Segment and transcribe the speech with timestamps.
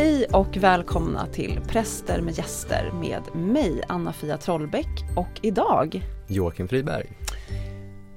[0.00, 7.06] Hej och välkomna till Präster med gäster med mig Anna-Fia Trollbäck och idag Joakim Friberg.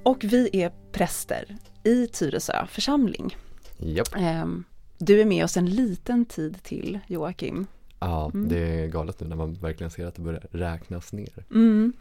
[0.02, 3.36] Och vi är präster i Tyresö församling.
[3.78, 4.08] Japp.
[4.16, 4.64] Ehm,
[4.98, 7.66] du är med oss en liten tid till Joakim.
[8.00, 8.48] Ja, mm.
[8.48, 11.44] det är galet nu när man verkligen ser att det börjar räknas ner.
[11.50, 11.92] Mm.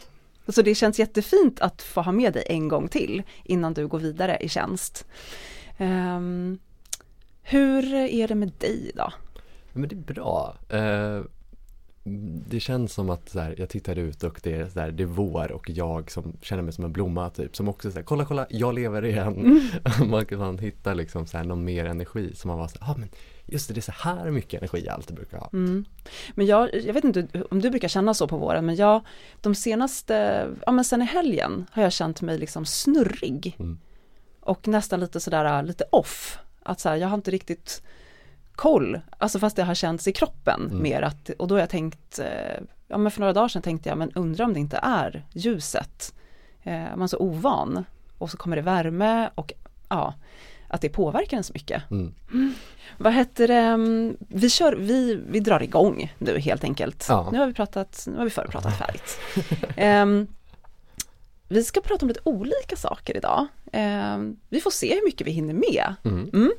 [0.47, 3.99] Så det känns jättefint att få ha med dig en gång till innan du går
[3.99, 5.05] vidare i tjänst.
[5.77, 6.59] Um,
[7.41, 9.13] hur är det med dig då?
[9.73, 10.57] Men det är bra.
[10.73, 11.25] Uh,
[12.47, 15.03] det känns som att så här, jag tittar ut och det är, så här, det
[15.03, 18.25] är vår och jag som känner mig som en blomma typ som också säger kolla
[18.25, 19.37] kolla jag lever igen.
[19.37, 20.09] Mm.
[20.09, 22.97] man kan hitta liksom så här, någon mer energi som man var så här, ah,
[22.97, 23.09] men
[23.45, 25.49] just det, det är så här mycket energi jag alltid brukar ha.
[25.53, 25.85] Mm.
[26.35, 29.01] Men jag, jag vet inte om du brukar känna så på våren men jag
[29.41, 33.55] de senaste, ja men sen i helgen har jag känt mig liksom snurrig.
[33.59, 33.79] Mm.
[34.39, 36.37] Och nästan lite sådär lite off.
[36.63, 37.83] Att så jag har inte riktigt
[38.55, 40.83] koll, alltså fast det har känts i kroppen mm.
[40.83, 43.89] mer att, och då har jag tänkt, eh, ja men för några dagar sedan tänkte
[43.89, 46.13] jag, men undrar om det inte är ljuset.
[46.63, 47.85] Eh, man är så ovan
[48.17, 49.53] och så kommer det värme och
[49.89, 50.13] ja,
[50.67, 51.91] att det påverkar en så mycket.
[51.91, 52.13] Mm.
[52.33, 52.53] Mm.
[52.97, 57.05] Vad heter det, mm, vi kör, vi, vi drar igång nu helt enkelt.
[57.09, 57.29] Ja.
[57.31, 59.19] Nu har vi pratat, nu har vi förpratat färdigt.
[59.77, 60.27] um,
[61.53, 63.47] vi ska prata om lite olika saker idag.
[63.71, 64.17] Eh,
[64.49, 65.95] vi får se hur mycket vi hinner med.
[66.03, 66.29] Mm.
[66.33, 66.51] Mm.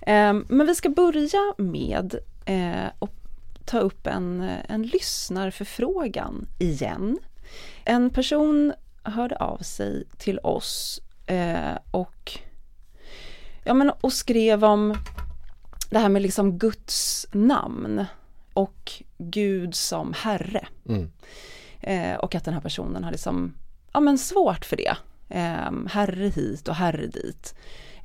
[0.00, 2.14] Eh, men vi ska börja med
[2.46, 3.10] eh, att
[3.64, 7.18] ta upp en, en lyssnarförfrågan igen.
[7.84, 12.38] En person hörde av sig till oss eh, och,
[13.64, 14.94] ja, men, och skrev om
[15.90, 18.04] det här med liksom Guds namn
[18.54, 20.66] och Gud som Herre.
[20.88, 21.10] Mm.
[21.80, 23.54] Eh, och att den här personen har liksom
[23.92, 24.96] ja, men svårt för det.
[25.28, 27.54] Eh, herre hit och herre dit.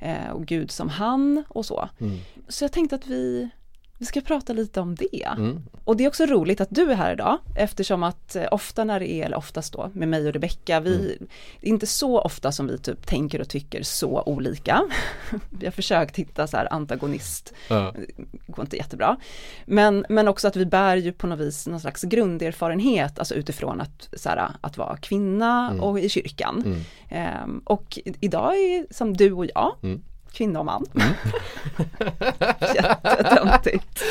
[0.00, 1.88] Eh, och Gud som han och så.
[1.98, 2.18] Mm.
[2.48, 3.50] Så jag tänkte att vi,
[3.98, 5.28] vi ska prata lite om det.
[5.36, 5.62] Mm.
[5.84, 9.00] Och det är också roligt att du är här idag eftersom att eh, ofta när
[9.00, 11.28] det är, eller oftast då med mig och Rebecka, vi, mm.
[11.60, 14.82] inte så ofta som vi typ tänker och tycker så olika.
[15.50, 17.94] vi har försökt hitta så här antagonist, ja.
[17.96, 19.16] det går inte jättebra.
[19.66, 23.80] Men, men också att vi bär ju på något vis någon slags grunderfarenhet, alltså utifrån
[23.80, 25.82] att, så här, att vara kvinna mm.
[25.82, 26.84] och i kyrkan.
[27.10, 27.44] Mm.
[27.44, 30.02] Um, och idag är som du och jag, mm
[30.36, 30.86] kvinna och man.
[30.94, 31.08] Mm.
[32.74, 34.02] Jättetöntigt.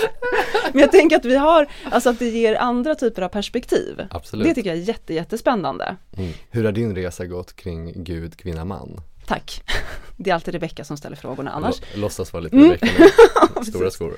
[0.72, 4.08] Men jag tänker att vi har, alltså att det ger andra typer av perspektiv.
[4.10, 4.48] Absolut.
[4.48, 5.96] Det tycker jag är jätte, jättespännande.
[6.18, 6.32] Mm.
[6.50, 9.02] Hur har din resa gått kring Gud, kvinna, man?
[9.26, 9.64] Tack.
[10.18, 11.82] Det är alltid Rebecka som ställer frågorna annars.
[11.94, 13.66] L låtsas vara lite Rebecka mm.
[13.66, 14.14] Stora skor.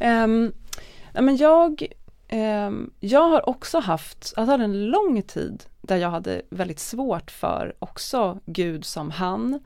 [0.00, 0.52] Um,
[1.12, 1.86] men jag,
[2.32, 7.30] um, jag har också haft, jag hade en lång tid där jag hade väldigt svårt
[7.30, 9.60] för också Gud som han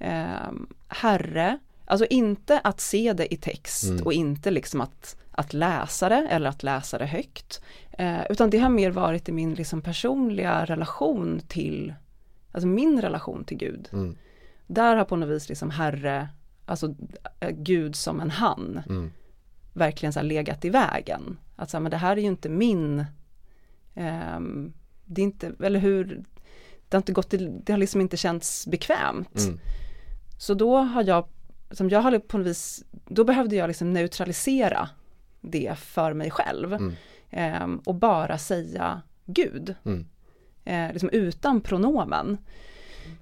[0.00, 0.52] eh,
[0.88, 4.02] herre, alltså inte att se det i text mm.
[4.04, 7.62] och inte liksom att, att läsa det eller att läsa det högt.
[7.92, 11.94] Eh, utan det har mer varit i min liksom personliga relation till,
[12.52, 13.88] alltså min relation till Gud.
[13.92, 14.16] Mm.
[14.66, 16.28] Där har på något vis liksom herre,
[16.66, 16.94] alltså
[17.40, 19.12] äh, Gud som en han, mm.
[19.72, 21.38] verkligen så legat i vägen.
[21.56, 22.98] Att så här, men det här är ju inte min,
[23.94, 24.40] eh,
[25.04, 26.24] det är inte, eller hur,
[26.88, 27.34] det har inte gått,
[27.64, 29.38] det har liksom inte känts bekvämt.
[29.38, 29.58] Mm.
[30.40, 31.24] Så då har jag,
[31.70, 34.88] som jag hade på något vis, då behövde jag liksom neutralisera
[35.40, 36.72] det för mig själv.
[36.72, 36.94] Mm.
[37.30, 39.74] Eh, och bara säga Gud.
[39.84, 40.06] Mm.
[40.64, 42.38] Eh, liksom utan pronomen.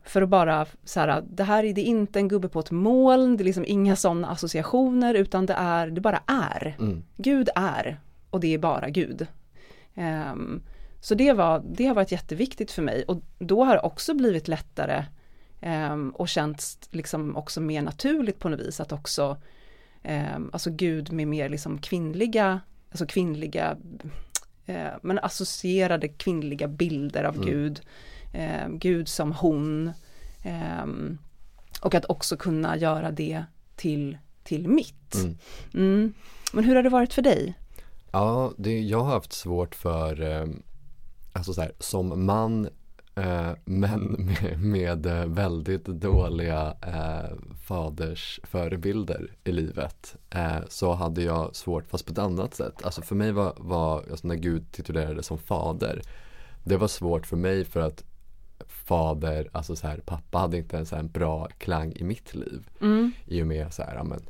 [0.05, 2.71] För att bara så här, det här är, det är inte en gubbe på ett
[2.71, 6.77] moln, det är liksom inga sådana associationer utan det är, det bara är.
[6.79, 7.05] Mm.
[7.17, 8.01] Gud är
[8.31, 9.27] och det är bara Gud.
[9.95, 10.63] Um,
[11.01, 14.49] så det, var, det har varit jätteviktigt för mig och då har det också blivit
[14.49, 15.05] lättare
[15.61, 19.37] Um, och känts liksom också mer naturligt på något vis att också
[20.05, 22.61] um, alltså Gud med mer liksom kvinnliga,
[22.91, 23.77] alltså kvinnliga,
[24.69, 27.47] uh, men associerade kvinnliga bilder av mm.
[27.47, 27.81] Gud.
[28.65, 29.93] Um, Gud som hon.
[31.81, 33.45] och att också kunna göra det
[33.77, 35.15] till, till mitt.
[35.15, 35.39] Mm.
[35.75, 36.15] Mm.
[36.53, 37.55] Men hur har det varit för dig?
[38.13, 40.45] Ja, det, jag har haft svårt för,
[41.33, 42.69] alltså så här, som man
[43.65, 51.87] men med, med, eh, väldigt dåliga eh, fadersförebilder i livet eh, så hade jag svårt
[51.87, 52.85] fast på ett annat sätt.
[52.85, 56.03] Alltså för mig var, var alltså när Gud titulerade som fader
[56.69, 58.05] det var svårt för mig för att
[58.67, 62.69] fader, alltså så här, pappa hade inte ens en bra klang i mitt liv.
[62.81, 63.13] Mm.
[63.27, 64.21] I och med så här, ja, men,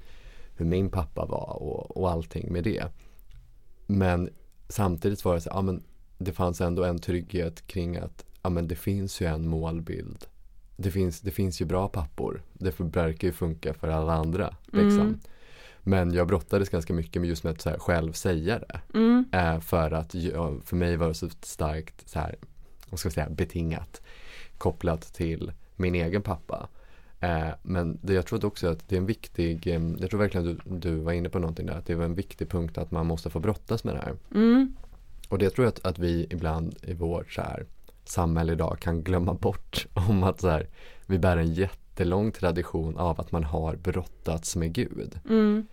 [0.57, 2.85] hur min pappa var och, och allting med det.
[3.87, 4.31] Men
[4.69, 5.83] samtidigt var det så ja, men
[6.19, 10.27] det fanns ändå en trygghet kring att ja men det finns ju en målbild.
[10.77, 12.43] Det finns, det finns ju bra pappor.
[12.53, 14.57] Det verkar ju funka för alla andra.
[14.67, 15.01] Liksom.
[15.01, 15.21] Mm.
[15.83, 18.81] Men jag brottades ganska mycket med just med att så här, själv säga det.
[18.95, 19.25] Mm.
[19.33, 22.37] Eh, för att jag, för mig var det så starkt så här,
[22.91, 24.03] vad ska jag säga, betingat
[24.59, 26.69] kopplat till min egen pappa.
[27.21, 30.51] Eh, men det, jag tror också att det är en viktig, eh, jag tror verkligen
[30.51, 32.91] att du, du var inne på någonting där, att det var en viktig punkt att
[32.91, 34.17] man måste få brottas med det här.
[34.35, 34.77] Mm.
[35.29, 37.67] Och det tror jag att, att vi ibland i vårt så här,
[38.09, 40.69] samhälle idag kan glömma bort om att så här,
[41.07, 45.21] vi bär en jättelång tradition av att man har brottats med Gud.
[45.29, 45.67] Mm.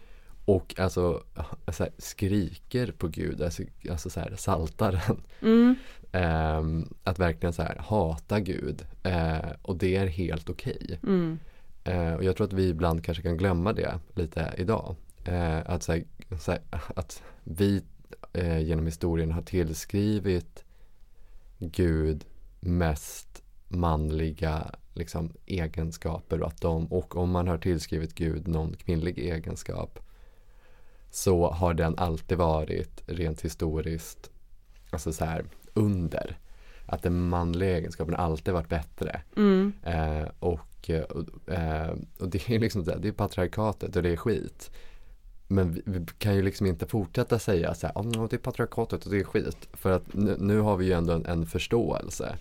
[0.46, 1.24] Och alltså
[1.68, 5.24] så här, skriker på Gud, alltså, alltså så här, saltaren.
[5.42, 5.76] Mm.
[6.12, 8.86] Ehm, att verkligen så här, hata Gud.
[9.04, 11.00] Eh, och det är helt okej.
[11.04, 11.40] Mm.
[11.84, 14.96] Eh, och jag tror att vi ibland kanske kan glömma det lite idag.
[15.26, 16.04] Eh, att, så här,
[16.40, 16.58] så
[16.96, 17.84] att vi
[18.34, 20.65] eh, genom historien har tillskrivit
[21.60, 22.26] Gud
[22.60, 29.20] mest manliga liksom, egenskaper och, att de, och om man har tillskrivit Gud någon kvinnlig
[29.20, 30.00] egenskap
[31.12, 34.32] så har den alltid varit rent historiskt
[34.96, 36.38] alltså så här, under.
[36.86, 39.22] Att den manliga egenskapen alltid varit bättre.
[39.38, 39.74] Mm.
[39.84, 40.60] Eh, och,
[41.10, 44.72] och, eh, och det är liksom det, det är patriarkatet och det är skit.
[45.48, 49.06] Men vi, vi kan ju liksom inte fortsätta säga så här, oh, det är patriarkatet
[49.06, 49.68] och det är skit.
[49.74, 52.36] För att nu, nu har vi ju ändå en, en förståelse.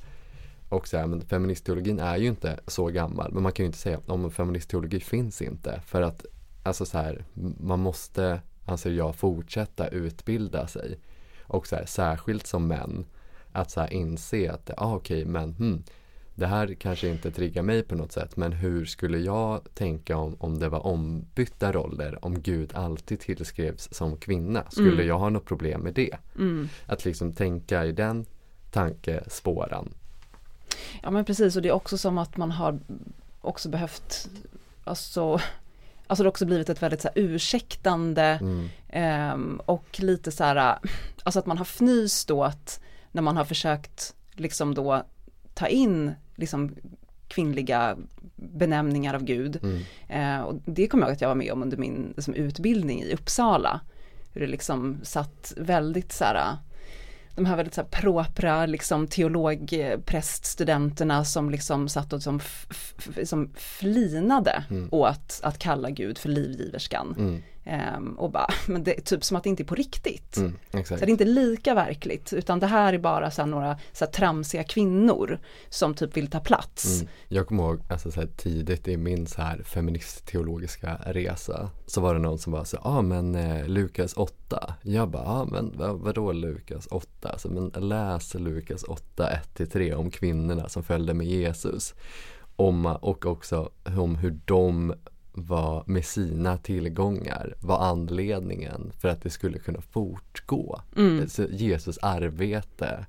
[0.69, 3.33] Och så här, men feministteologin är ju inte så gammal.
[3.33, 5.81] Men man kan ju inte säga om feministteologi finns inte.
[5.87, 6.27] För att
[6.62, 7.25] alltså så här,
[7.61, 10.99] man måste, anser jag, fortsätta utbilda sig.
[11.43, 13.05] Och så här, särskilt som män.
[13.53, 15.83] Att så här inse att, ah, okej, okay, men hmm,
[16.35, 20.37] det här kanske inte triggar mig på något sätt men hur skulle jag tänka om,
[20.41, 24.65] om det var ombytta roller om Gud alltid tillskrevs som kvinna?
[24.71, 25.07] Skulle Mm.
[25.09, 26.17] jag ha något problem med det?
[26.37, 26.69] Mm.
[26.87, 28.27] Att liksom tänka i den
[28.71, 29.89] tankespåran.
[31.03, 32.79] Ja men precis och det är också som att man har
[33.41, 34.29] också behövt
[34.85, 35.41] Alltså
[36.07, 38.69] Alltså det har också blivit ett väldigt så här ursäktande Mm.
[38.89, 40.79] ehm, och lite så här
[41.23, 42.81] Alltså att man har fnyst åt
[43.13, 45.03] när man har försökt liksom då
[45.55, 46.77] ta in liksom
[47.29, 47.97] kvinnliga
[48.37, 49.61] benämningar av Gud.
[49.63, 49.83] Mm.
[50.09, 53.15] Eh, och det kommer jag att jag var med om under min liksom, utbildning i
[53.15, 53.81] Uppsala.
[54.33, 56.57] Hur det liksom satt väldigt så här
[57.35, 62.41] de här väldigt så här propra liksom teologpräststudenterna som liksom satt och som,
[63.25, 64.89] som flinade Mm.
[64.93, 67.15] åt att kalla Gud för livgiverskan.
[67.19, 67.43] Mm.
[67.65, 70.37] Ehm, och bara, men det är typ som att det inte är på riktigt.
[70.37, 70.55] Mm.
[70.85, 74.07] Så det är inte lika verkligt utan det här är bara så här några så
[74.07, 75.39] tramsiga kvinnor
[75.69, 77.01] som typ vill ta plats.
[77.01, 77.13] Mm.
[77.29, 82.21] Jag kommer ihåg alltså, så tidigt i min så här feministteologiska resa så var det
[82.21, 84.75] någon som bara så ja ah, men eh, Lukas 8.
[84.83, 87.29] Jag bara, ja ah, men vad, vadå Lukas 8?
[87.29, 91.95] Alltså, men läs Lukas 8, 1-3 om kvinnorna som följde med Jesus.
[92.57, 94.95] Om, och också om hur de
[95.35, 100.81] var med sina tillgångar var anledningen för att det skulle kunna fortgå.
[100.97, 101.29] Mm.
[101.29, 103.07] Så Jesus arbete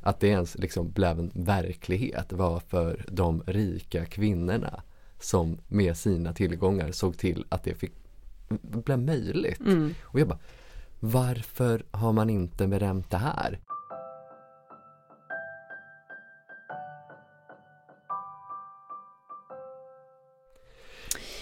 [0.00, 4.82] att det ens liksom blev en verklighet var för de rika kvinnorna
[5.20, 7.92] som med sina tillgångar såg till att det fick,
[8.60, 9.60] blev möjligt.
[9.60, 9.94] Mm.
[10.02, 10.38] Och jag bara,
[11.00, 13.58] varför har man inte berämt det här?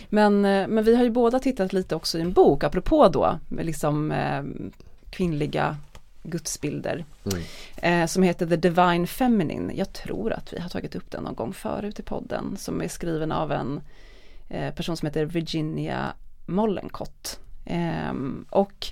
[0.08, 3.38] Men, eh, men vi har ju båda tittat lite också i en bok, apropå då
[3.48, 4.42] liksom eh,
[5.10, 5.76] kvinnliga
[6.22, 7.04] gudsbilder.
[7.24, 7.42] Mm.
[7.76, 9.72] Eh, som heter The Divine Feminine.
[9.74, 12.56] Jag tror att vi har tagit upp den någon gång förut i podden.
[12.56, 13.80] Som är skriven av en
[14.48, 16.12] eh, person som heter Virginia
[16.46, 17.40] Mollenkott.
[17.64, 18.86] Ehm, och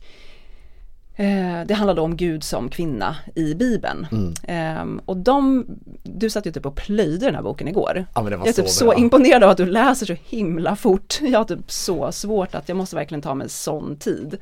[1.67, 4.07] det handlar då om Gud som kvinna i Bibeln.
[4.13, 4.35] Mm.
[4.49, 5.67] Ehm, och de,
[6.03, 8.07] du satt ju typ och plöjde den här boken igår.
[8.15, 8.95] Ja det Jag är så typ så bra.
[8.95, 11.19] imponerad av att du läser så himla fort.
[11.23, 14.39] Jag har typ så svårt att jag måste verkligen ta mig sån tid.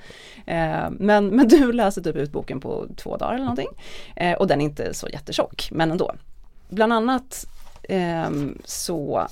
[0.47, 3.69] Eh, men, men du läser typ ut boken på två dagar eller någonting.
[4.17, 6.13] Eh, och den är inte så jättetjock, men ändå.
[6.69, 7.47] Bland annat
[7.89, 9.27] ehm, så,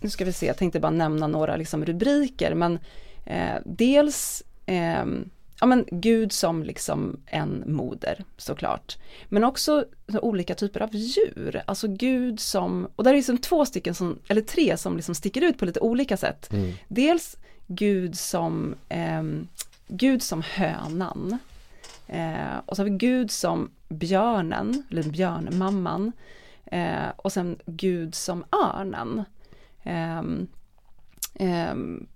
[0.00, 2.78] nu ska vi se, jag tänkte bara nämna några liksom rubriker, men
[3.24, 8.96] eh, dels ehm, ja men Gud som liksom en moder såklart.
[9.28, 13.66] Men också så olika typer av djur, alltså Gud som, och där är liksom två
[13.66, 16.52] stycken som, eller tre som liksom sticker ut på lite olika sätt.
[16.52, 16.72] Mm.
[16.88, 17.36] Dels
[17.66, 19.48] Gud som, ehm,
[19.88, 21.38] Gud som hönan.
[22.06, 26.12] Eh, och så har vi Gud som björnen, eller björnmamman.
[26.66, 28.44] Eh, och sen Gud som
[28.74, 29.24] örnen.
[29.82, 30.46] Ehm,
[31.34, 32.06] ehm,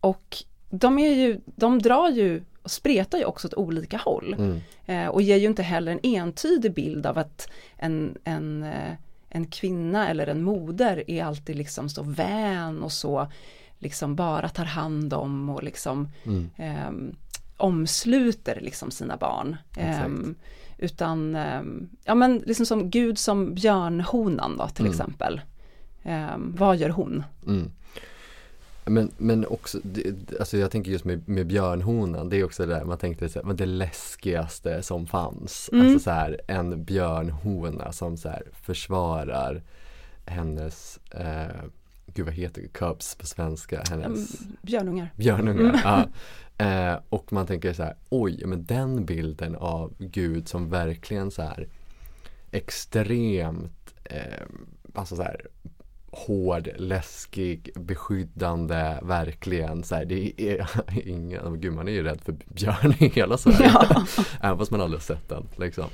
[0.00, 0.36] och
[0.70, 4.34] de är ju, de drar ju spretar ju också åt olika håll.
[4.38, 4.60] Mm.
[4.86, 8.92] Eh, och ger ju inte heller en entydig bild av att en, en, eh,
[9.28, 13.26] en kvinna eller en moder är alltid liksom så vän och så
[13.78, 16.50] liksom bara tar hand om och liksom Mm.
[16.56, 17.16] ehm,
[17.56, 19.56] omsluter liksom sina barn.
[19.76, 20.34] Ehm,
[20.78, 24.92] utan, ehm, ja men liksom som Gud som björnhonan då till Mm.
[24.92, 25.40] exempel.
[26.02, 27.24] Ehm, vad gör hon?
[28.86, 28.94] Mm.
[28.94, 32.74] Men, men också, det, alltså jag tänker just med, med björnhonan, det är också det
[32.74, 35.70] där man tänkte så här, det läskigaste som fanns.
[35.72, 35.86] Mm.
[35.86, 39.62] Alltså så här, en björnhona som så här försvarar
[40.26, 41.64] hennes, eh,
[42.06, 45.12] gud vad heter det, cubs på svenska, hennes Ehm, Björnungar.
[45.16, 45.60] björnungar.
[45.68, 45.80] Mm.
[45.84, 46.04] Ja.
[46.58, 51.42] Eh, och man tänker så här, oj, men den bilden av Gud som verkligen så
[51.42, 51.68] här
[52.50, 54.42] extremt, eh,
[54.94, 55.46] alltså så här
[56.16, 60.68] hård, läskig, beskyddande, verkligen så här, det är
[61.08, 63.70] ingen, gud man är ju rädd för björn i hela Sverige.
[63.74, 64.04] Ja.
[64.40, 65.84] Även fast man aldrig har sett den liksom.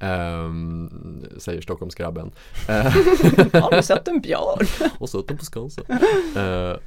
[0.00, 0.90] Ehm,
[1.38, 2.30] säger Stockholmsgrabben.
[3.52, 4.90] Har du sett en björn?
[4.98, 5.84] och suttit på Skansen.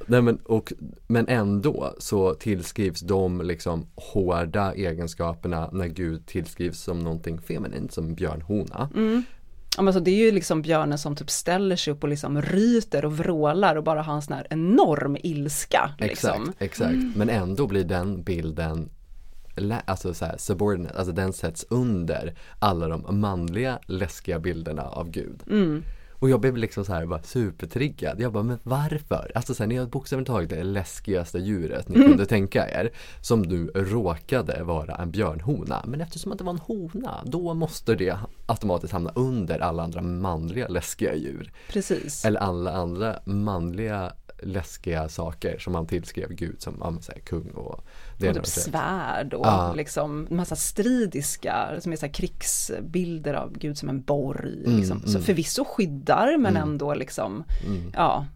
[0.06, 0.72] Nej men, och,
[1.06, 8.14] men ändå så tillskrivs de liksom hårda egenskaperna när Gud tillskrivs som någonting feminint som
[8.14, 8.88] björnhona.
[8.94, 9.24] Mm.
[9.76, 12.42] Ja, men så det är ju liksom björnen som typ ställer sig upp och liksom
[12.42, 15.90] ryter och vrålar och bara har en sån här enorm ilska.
[15.98, 16.42] Liksom.
[16.42, 17.16] Exakt, exakt.
[17.16, 18.90] Men ändå blir den bilden
[19.84, 25.42] Alltså så här, subordinate, alltså den sätts under alla de manliga läskiga bilderna av Gud.
[25.50, 25.82] Mm.
[26.22, 28.20] Och jag blev liksom så här bara supertriggad.
[28.20, 29.32] Jag bara, men varför?
[29.34, 32.90] Alltså sen ni har bokstavligt taget det läskigaste djuret ni kunde tänka er.
[33.20, 35.84] Som nu råkade vara en björnhona.
[35.86, 40.02] Men eftersom att det var en hona, då måste det automatiskt hamna under alla andra
[40.02, 41.52] manliga läskiga djur.
[41.68, 42.24] Precis.
[42.24, 44.12] Eller alla andra manliga
[44.42, 47.84] läskiga saker som man tillskrev Gud som ja, så här, kung och
[48.18, 49.74] det och typ svärd och Ja.
[49.74, 54.64] liksom massa stridiska som är så krigsbilder av Gud som en borg.
[54.66, 55.00] Mm, Liksom.
[55.02, 55.22] Så mm.
[55.22, 56.68] förvisso skyddar men Mm.
[56.68, 57.92] ändå liksom, Mm.
[57.94, 58.26] ja,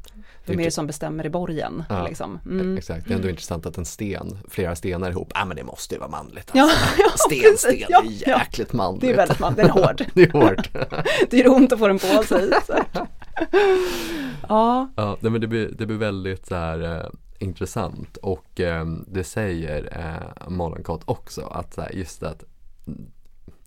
[0.47, 1.85] vem är det som bestämmer i borgen?
[1.89, 2.39] Ja, Liksom.
[2.47, 2.77] Mm.
[2.79, 5.95] Exakt, det är ändå intressant att en sten, flera stenar ihop, ja men det måste
[5.95, 6.87] ju vara manligt Ja, alltså.
[6.99, 7.61] ja, Sten, precis.
[7.61, 8.39] sten, Ja, det är ja.
[8.39, 9.01] jäkligt manligt.
[9.01, 10.05] Det är väldigt man, den är hård.
[10.15, 10.69] det är hårt.
[11.31, 12.51] Det gör ont att få den på sig.
[14.49, 18.87] Ja, ja, nej, men det blir, det blir väldigt så här eh, intressant och eh,
[19.07, 22.45] det säger eh, Mollenkott också att så här, just att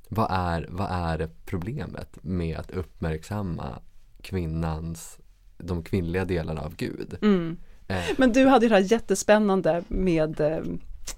[0.09, 3.79] vad är, vad är problemet med att uppmärksamma
[4.21, 5.19] kvinnans,
[5.57, 7.17] de kvinnliga delarna av Gud?
[7.21, 7.57] mm.
[7.87, 10.61] Eh, Men du hade ju det här jättespännande med eh,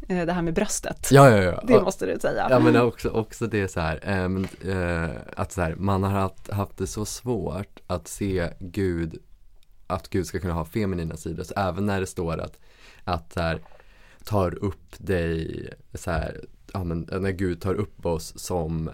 [0.07, 1.07] det här med bröstet.
[1.11, 1.63] ja, ja, ja.
[1.67, 2.47] Det måste du säga.
[2.49, 6.77] Ja men också, också det så här, eh, att så här, man har haft, haft
[6.77, 9.17] det så svårt att se Gud,
[9.87, 11.43] att Gud ska kunna ha feminina sidor.
[11.43, 12.59] Så även när det står att,
[13.03, 13.61] att så här,
[14.23, 18.89] tar upp dig, så här, ja men när Gud tar upp oss som,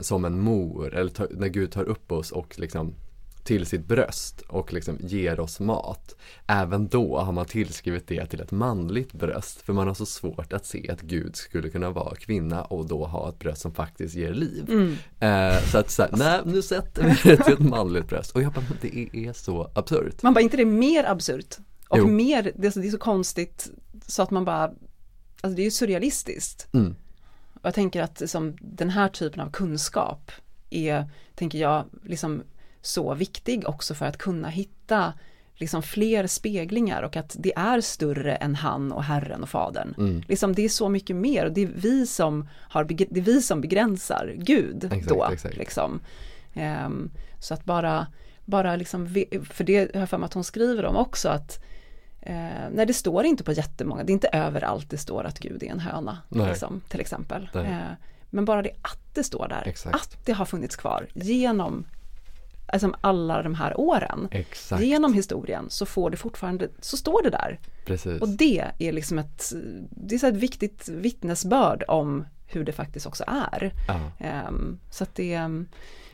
[0.00, 2.94] som en mor, eller tar, när Gud tar upp oss och liksom
[3.46, 6.16] till sitt bröst och liksom ger oss mat.
[6.46, 10.52] Även då har man tillskrivit det till ett manligt bröst för man har så svårt
[10.52, 14.14] att se att Gud skulle kunna vara kvinna och då ha ett bröst som faktiskt
[14.14, 14.64] ger liv.
[14.68, 14.96] Mm.
[15.20, 18.42] Eh, så att så här, nej nu sätter vi det till ett manligt bröst och
[18.42, 20.22] jag bara, det är, så absurt.
[20.22, 21.56] Man bara, inte det är mer absurt?
[21.88, 22.06] Och Jo.
[22.06, 23.70] mer, det är, så, det är så konstigt
[24.06, 24.64] så att man bara,
[25.40, 26.74] alltså det är ju surrealistiskt.
[26.74, 26.94] Mm.
[27.54, 30.30] Och jag tänker att som, den här typen av kunskap
[30.70, 32.42] är, tänker jag, liksom
[32.86, 35.12] så viktig också för att kunna hitta
[35.54, 39.94] liksom fler speglingar och att det är större än han och Herren och Fadern.
[39.98, 40.22] Mm.
[40.28, 43.42] Liksom det är så mycket mer och det är vi som, har, det är vi
[43.42, 45.28] som begränsar Gud Exakt, då.
[45.32, 45.56] exakt.
[45.56, 46.00] Liksom.
[46.54, 48.06] Ehm, så att bara,
[48.44, 49.06] bara liksom,
[49.50, 51.62] för det har jag för mig att hon skriver om också att
[52.20, 55.62] Eh, nej det står inte på jättemånga, det är inte överallt det står att Gud
[55.62, 56.18] är en höna.
[56.28, 57.48] Liksom, till exempel.
[57.54, 57.76] Eh,
[58.30, 59.94] men bara det att det står där, Exakt.
[59.94, 61.84] att det har funnits kvar genom
[62.66, 64.28] alltså, alla de här åren.
[64.30, 67.60] Exakt, Genom historien så får det fortfarande, så står det där.
[67.86, 68.20] precis.
[68.22, 69.52] Och det är liksom ett,
[69.90, 73.72] det är så ett viktigt vittnesbörd om hur det faktiskt också är.
[73.88, 74.00] Ja.
[74.26, 75.68] Ehm, så att det är um,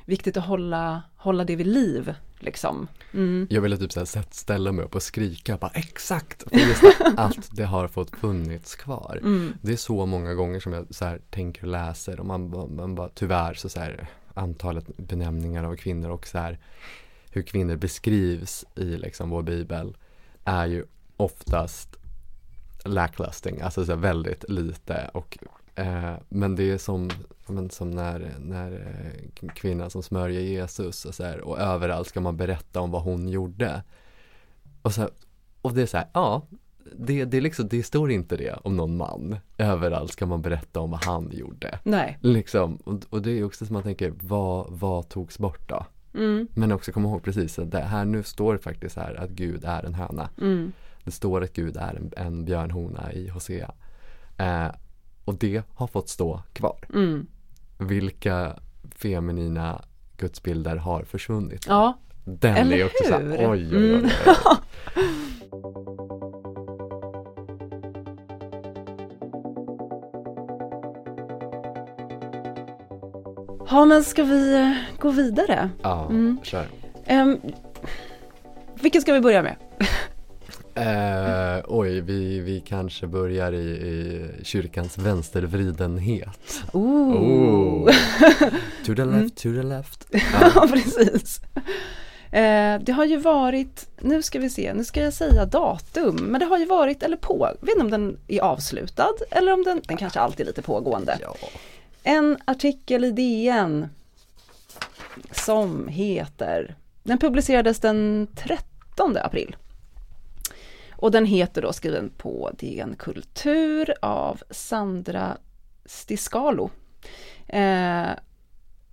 [0.05, 2.15] viktigt att hålla, hålla det vid liv.
[2.39, 2.89] Liksom.
[3.15, 3.47] Mm.
[3.51, 6.83] Jag ville typ så här sätt- ställa mig upp och skrika bara exakt för just
[7.17, 9.19] att, det har fått funnits kvar.
[9.23, 9.53] Mm.
[9.63, 12.67] Det är så många gånger som jag så här tänker och läser och man, bara-
[12.67, 16.59] man bara tyvärr så, så här antalet benämningar av kvinnor och så här
[17.31, 19.97] hur kvinnor beskrivs i liksom vår bibel
[20.45, 20.85] är ju
[21.17, 21.97] oftast
[22.85, 25.39] lacklusting, alltså så här väldigt lite och
[25.75, 27.11] eh, men det är som,
[27.47, 32.21] men som när, när eh, kvinnan som smörjer Jesus och, så här, och överallt ska
[32.21, 33.83] man berätta om vad hon gjorde.
[34.83, 35.11] Och, så här,
[35.63, 36.43] och det är så här, ja,
[36.97, 39.37] det, det, liksom, det står inte det om någon man.
[39.59, 41.79] Överallt ska man berätta om vad han gjorde.
[41.83, 42.19] Nej.
[42.21, 45.87] Liksom, och, och det är också som man tänker, vad, vad togs bort då?
[46.15, 46.49] Mm.
[46.55, 49.65] Men också komma ihåg precis att det här nu står det faktiskt här att Gud
[49.65, 50.29] är en höna.
[50.41, 50.73] Mm.
[51.05, 53.71] Det står att Gud är en, en björnhona i Hosea.
[54.39, 54.67] Eh,
[55.25, 56.77] och det har fått stå kvar.
[56.95, 57.27] Mm.
[57.79, 58.57] Vilka
[58.97, 59.85] feminina
[60.17, 61.67] gudsbilder har försvunnit?
[61.69, 63.51] Ja, Den eller är också så här, hur?
[63.51, 64.05] oj, oj, oj, Mm.
[64.05, 64.11] oj.
[73.73, 75.71] ja men ska vi eh, gå vidare?
[75.83, 76.39] Ja, Mm.
[76.43, 76.67] kör.
[77.11, 77.41] Um,
[78.81, 79.57] vilken ska vi börja med?
[80.75, 86.63] Eh, oj, vi, vi kanske börjar i, i kyrkans vänstervridenhet.
[86.73, 87.17] Ooh.
[87.17, 87.91] Oh.
[88.87, 90.07] To the left, to the left.
[90.55, 91.41] Ja, precis.
[92.33, 96.41] Eh, det har ju varit, nu ska vi se, nu ska jag säga datum, men
[96.41, 99.63] det har ju varit, eller på, jag vet inte om den är avslutad eller om
[99.65, 101.19] den, den kanske alltid är lite pågående.
[101.21, 101.35] Ja.
[102.03, 103.89] En artikel i DN
[105.31, 109.57] som heter, den publicerades den 13 april.
[110.91, 115.37] Och den heter då skriven på DN Kultur av Sandra
[115.85, 116.71] Stiscalo.
[117.47, 118.11] Eh,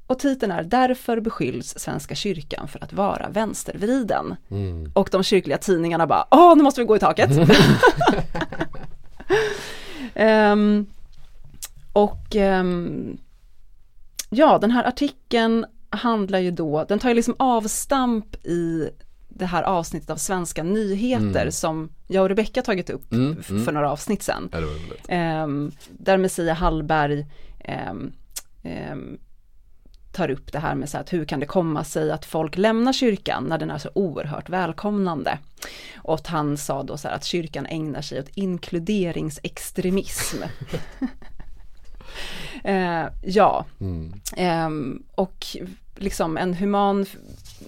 [0.08, 4.36] och titeln är Därför beskylls Svenska kyrkan för att vara vänstervriden.
[4.52, 4.92] Mm.
[4.94, 7.30] Och de kyrkliga tidningarna bara, åh nu måste vi gå i taket.
[10.14, 10.86] Ehm,
[11.94, 13.18] och ehm,
[14.30, 18.90] ja, den här artikeln handlar ju då, den tar ju liksom avstamp i
[19.30, 21.52] det här avsnittet av Svenska nyheter Mm.
[21.52, 23.66] som jag och Rebecka tagit upp Mm, mm.
[23.66, 24.50] för några avsnitt sedan.
[24.52, 24.60] Ja.
[25.08, 27.26] Ehm, där Messia Hallberg
[27.60, 28.12] ehm,
[28.64, 29.18] ehm,
[30.14, 32.94] tar upp det här med så att hur kan det komma sig att folk lämnar
[32.94, 35.38] kyrkan när den är så oerhört välkomnande.
[35.98, 40.38] Och att han sa då så här att kyrkan ägnar sig åt inkluderingsextremism.
[42.64, 44.14] Eh, ja, Mm.
[44.38, 44.70] eh,
[45.16, 45.46] och
[45.96, 47.06] liksom en human,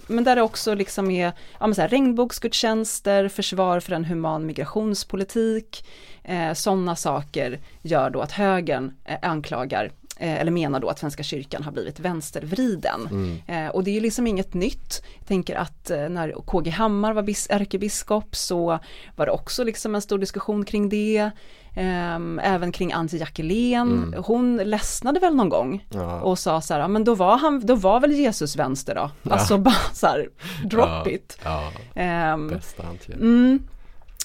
[0.06, 4.46] men där det också liksom är ja, men så här, regnbågsgudstjänster, försvar för en human
[4.46, 5.84] migrationspolitik,
[6.24, 9.90] eh, sådana saker gör då att högern eh, anklagar
[10.28, 13.08] eller menar då att Svenska kyrkan har blivit vänstervriden.
[13.10, 13.38] Mm.
[13.66, 15.02] Eh, och det är ju liksom inget nytt.
[15.18, 18.78] Jag tänker att eh, när KG Hammar var bis- ärkebiskop så
[19.16, 21.30] var det också liksom en stor diskussion kring det.
[21.76, 23.92] Ehm, även kring Antje Jackelén.
[24.04, 24.22] Mm.
[24.26, 26.20] Hon ledsnade väl någon gång Ja.
[26.20, 29.30] och sa så här, ja, men då var han, då var väl Jesus vänster då.
[29.32, 30.28] Alltså bara så här,
[30.64, 31.08] drop ja.
[31.10, 31.38] it.
[31.44, 33.14] Ja, Ehm, bästa Antje.
[33.14, 33.62] mm,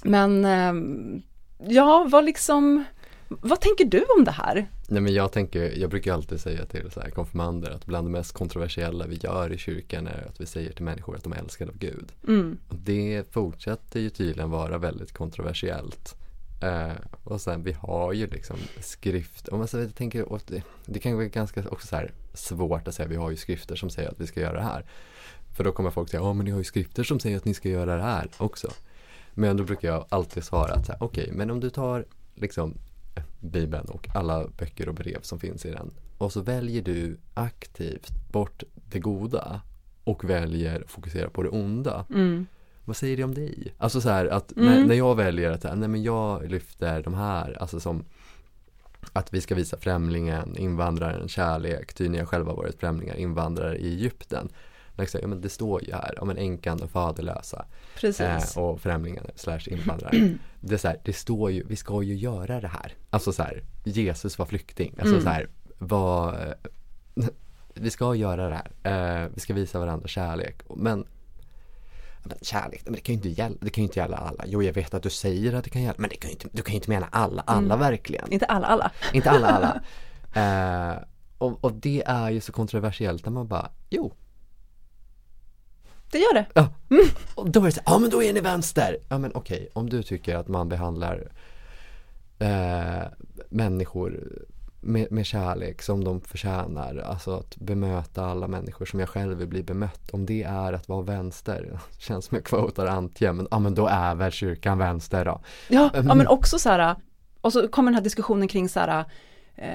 [0.04, 1.22] men ehm,
[1.68, 2.84] ja, vad liksom,
[3.28, 4.68] vad tänker du om det här?
[4.90, 8.12] Nej men jag tänker, jag brukar alltid säga till så här konfirmander att bland det
[8.12, 11.38] mest kontroversiella vi gör i kyrkan är att vi säger till människor att de är
[11.38, 12.12] älskade av Gud.
[12.28, 16.16] Mm, Och det fortsätter ju tydligen vara väldigt kontroversiellt.
[16.62, 16.92] Eh,
[17.24, 21.00] och sen vi har ju liksom skrift, om man så, jag tänker, och det, det
[21.00, 24.22] kan vara ganska också så svårt att säga, vi har ju skrifter som säger att
[24.22, 24.86] vi ska göra det här.
[25.56, 27.54] För då kommer folk säga, ja men ni har ju skrifter som säger att ni
[27.54, 28.72] ska göra det här också.
[29.34, 32.78] Men då brukar jag alltid svara att okej, men om du tar liksom
[33.40, 38.12] Bibeln och alla böcker och brev som finns i den och så väljer du aktivt
[38.32, 39.62] bort det goda
[40.04, 42.06] och väljer att fokusera på det onda.
[42.10, 42.46] mm,
[42.86, 43.74] Vad säger det om dig?
[43.78, 44.66] Alltså så här att Mm.
[44.70, 48.04] när, när jag väljer att, nej men jag lyfter de här, alltså som
[49.14, 53.88] att vi ska visa främlingen, invandraren kärlek, ty ni har själva varit främlingar, invandrare i
[53.94, 54.50] Egypten.
[54.98, 57.66] Liksom, ja, men det står ju här, om en änkan och faderlösa
[58.20, 60.34] eh, och främlingar slash invandrare.
[60.60, 62.94] det är så här, det står ju, vi ska ju göra det här.
[63.10, 64.96] Alltså så här, Jesus var flykting.
[65.00, 65.24] Alltså Mm.
[65.24, 66.36] så här, vad,
[67.74, 69.24] vi ska göra det här.
[69.24, 70.62] Eh, vi ska visa varandra kärlek.
[70.76, 71.06] Men,
[72.24, 74.44] men kärlek, men det kan ju inte gälla, det kan ju inte gälla alla.
[74.48, 76.48] Jo, jag vet att du säger att det kan gälla, men det kan ju inte,
[76.52, 77.80] du kan ju inte mena alla, alla Mm.
[77.80, 78.32] verkligen.
[78.34, 78.92] Inte alla, alla.
[79.14, 79.82] Inte alla, alla.
[80.34, 80.98] Eh,
[81.38, 84.14] och, och det är ju så kontroversiellt när man bara, jo,
[86.12, 86.46] Det gör det.
[86.54, 86.70] Ja,
[87.36, 88.98] och då är det så ja men då är ni vänster.
[89.10, 91.32] Ja men okej, om du tycker att man behandlar
[92.40, 93.08] eh,
[93.50, 94.28] människor
[94.82, 99.48] med, med kärlek som de förtjänar, alltså att bemöta alla människor som jag själv vill
[99.48, 103.60] bli bemött, om det är att vara vänster, känns som jag quotar Antje, men ja
[103.60, 105.42] men då är väl kyrkan vänster då.
[105.70, 106.08] Ja, Mm.
[106.08, 106.96] ja men också så här,
[107.42, 109.06] och så kommer den här diskussionen kring så här,
[109.56, 109.70] eh,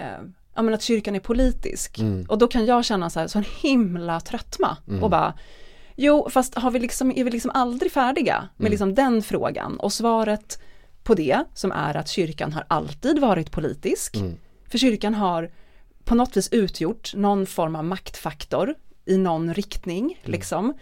[0.55, 1.99] ja men att kyrkan är politisk.
[1.99, 2.27] Mm.
[2.29, 5.03] Och då kan jag känna så här, så en himla tröttma Mm.
[5.05, 5.35] och bara,
[5.96, 8.70] jo fast har vi liksom, är vi liksom aldrig färdiga med Mm.
[8.70, 9.81] liksom den frågan?
[9.81, 10.62] Och svaret
[11.02, 14.35] på det, som är att kyrkan har alltid varit politisk, Mm.
[14.68, 15.50] för kyrkan har
[16.05, 18.74] på något vis utgjort någon form av maktfaktor
[19.05, 20.33] i någon riktning, Mm.
[20.33, 20.74] liksom.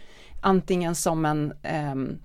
[0.42, 2.18] Antingen som en ehm,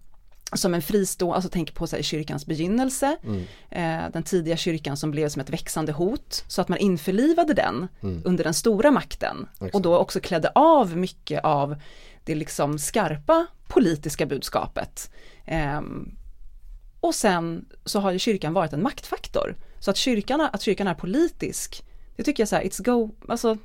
[0.53, 3.41] som en fristående, alltså tänk på så här, kyrkans begynnelse, Mm.
[3.69, 7.87] eh, den tidiga kyrkan som blev som ett växande hot, så att man införlivade den
[8.03, 8.21] Mm.
[8.25, 9.75] under den stora makten Exakt.
[9.75, 11.75] och då också klädde av mycket av
[12.25, 15.11] det liksom skarpa politiska budskapet.
[15.45, 16.15] Ehm,
[16.99, 19.55] Och sen så har ju kyrkan varit en maktfaktor.
[19.79, 21.83] Så att kyrkan, att kyrkan är politisk,
[22.15, 23.57] det tycker jag så här, it's go, alltså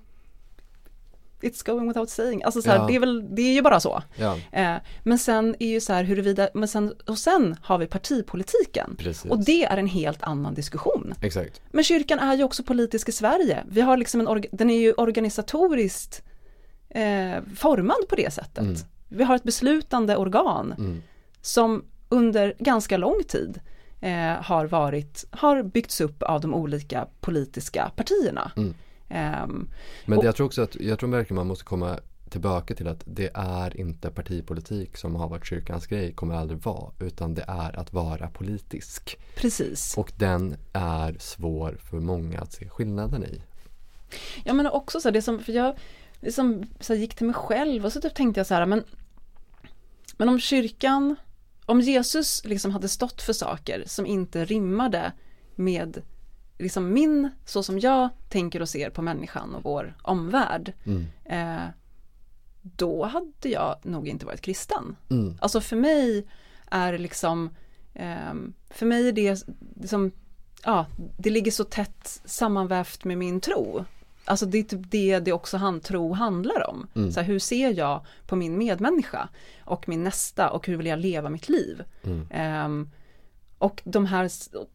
[1.42, 2.87] It's going without saying, alltså så här, Ja.
[2.87, 4.03] det är väl, det är ju bara så.
[4.16, 7.87] Ja, Eh, men sen är ju så här huruvida, men sen, och sen har vi
[7.87, 8.96] partipolitiken.
[8.99, 9.31] precis.
[9.31, 11.14] Och det är en helt annan diskussion.
[11.23, 11.61] Exakt.
[11.70, 13.64] Men kyrkan är ju också politisk i Sverige.
[13.68, 16.23] Vi har liksom en, den är ju organisatoriskt
[16.90, 18.59] eh, formad på det sättet.
[18.64, 18.76] Mm.
[19.09, 21.03] Vi har ett beslutande organ Mm.
[21.40, 23.61] som under ganska lång tid
[24.00, 28.53] eh, har varit, har byggts upp av de olika politiska partierna.
[28.57, 28.74] Mm.
[29.09, 29.68] Ehm,
[30.07, 31.98] Men Och- jag tror också att, jag tror verkligen man måste komma
[32.31, 36.92] tillbaka till att det är inte partipolitik som har varit kyrkans grej, kommer aldrig vara,
[37.00, 39.18] utan det är att vara politisk.
[39.37, 39.94] precis.
[39.98, 43.42] Och den är svår för många att se skillnaden i.
[44.44, 45.74] Ja men också så det som, för jag
[46.20, 48.85] det som, så gick till mig själv och så typ tänkte jag så här, men,
[50.16, 51.16] men om kyrkan,
[51.66, 55.12] om Jesus liksom hade stått för saker som inte rimmade
[55.54, 56.02] med
[56.59, 61.06] liksom min, så som jag tänker och ser på människan och vår omvärld, Mm.
[61.24, 61.68] eh,
[62.62, 64.96] då hade jag nog inte varit kristen.
[65.11, 65.38] Mm.
[65.40, 66.26] Alltså för mig
[66.70, 67.50] är liksom,
[67.94, 69.46] ehm, för mig är det
[69.80, 70.12] liksom,
[70.64, 70.87] ja,
[71.18, 73.85] det ligger så tätt sammanvävt med min tro.
[74.24, 76.87] Alltså det är typ det det också han, tro handlar om.
[76.94, 77.12] Mm.
[77.12, 79.28] Så här, hur ser jag på min medmänniska
[79.64, 81.83] och min nästa och hur vill jag leva mitt liv?
[82.02, 82.26] Mm.
[82.30, 82.90] Ehm,
[83.59, 84.30] och, de här,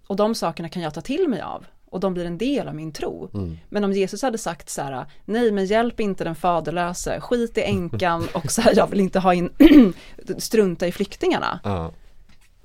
[0.08, 2.76] och de sakerna kan jag ta till mig av och de blir en del av
[2.76, 3.30] min tro.
[3.34, 3.58] Mm.
[3.70, 7.62] Men om Jesus hade sagt så här, nej men hjälp inte den faderlöse, skit i
[7.62, 9.50] änkan och så här, jag vill inte ha in,
[10.38, 11.60] strunta i flyktingarna.
[11.64, 11.92] Ja,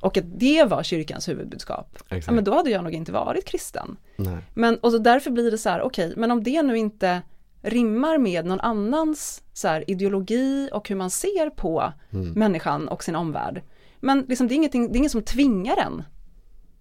[0.01, 1.99] Och att det var kyrkans huvudbudskap.
[2.09, 2.27] exakt.
[2.27, 3.97] Ja, men då hade jag nog inte varit kristen.
[4.17, 4.39] Nej.
[4.55, 7.23] Men och så därför blir det så här, okej, men om det nu inte
[7.63, 12.33] rimmar med någon annans så här, ideologi och hur man ser på Mm.
[12.33, 13.63] människan och sin omvärld.
[14.01, 16.03] Men liksom, det, är det är ingen som tvingar en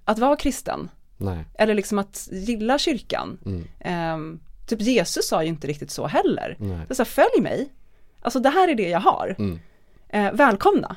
[0.05, 0.89] att vara kristen.
[1.17, 1.45] Nej.
[1.57, 3.37] Eller liksom att gilla kyrkan.
[3.45, 3.63] Mm.
[3.79, 6.55] Ehm, typ Jesus sa ju inte riktigt så heller.
[6.59, 6.77] Nej.
[6.87, 7.73] Det är så här, följ mig.
[8.21, 9.35] Alltså det här är det jag har.
[9.39, 9.59] Mm.
[10.09, 10.95] Eh, välkomna.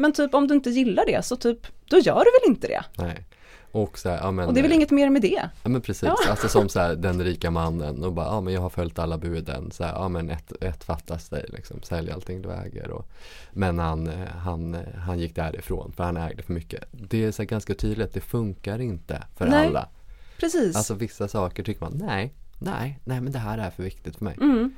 [0.00, 2.84] Men typ om du inte gillar det så typ, då gör du väl inte det.
[2.96, 3.26] Nej.
[3.72, 4.48] Och så här, ja men.
[4.48, 5.48] Och det är väl eh, inget mer med det.
[5.62, 6.16] Ja men precis, Ja.
[6.30, 9.18] alltså som så här, den rika mannen och bara, ja men jag har följt alla
[9.18, 13.08] buden, så här, ja men ett, ett fattas dig liksom, sälj allting du äger och
[13.52, 16.84] Men han, eh, han, eh, han gick därifrån för han ägde för mycket.
[16.90, 19.66] Det är så ganska tydligt, det funkar inte för Nej.
[19.66, 19.88] alla.
[20.40, 20.76] Precis.
[20.76, 24.24] Alltså vissa saker tycker man, nej, nej, nej men det här är för viktigt för
[24.24, 24.36] mig.
[24.40, 24.72] Mm.